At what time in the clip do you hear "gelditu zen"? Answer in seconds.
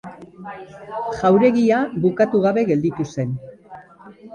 2.75-3.41